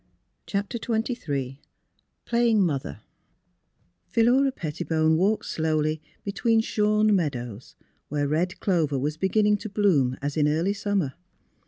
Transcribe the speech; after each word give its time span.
CHAPTER 0.47 0.79
XXin 0.79 1.59
PLAYING 2.25 2.65
MOTHER 2.65 3.01
Philuea 4.11 4.51
Pettibone 4.51 5.15
walked 5.15 5.45
slowly 5.45 6.01
between 6.23 6.61
shorn 6.61 7.15
meadows, 7.15 7.75
where 8.09 8.27
red 8.27 8.59
clover 8.59 8.97
was 8.97 9.17
beginning 9.17 9.57
to 9.57 9.69
bloom 9.69 10.17
as 10.19 10.37
in 10.37 10.47
early 10.47 10.73
summer. 10.73 11.13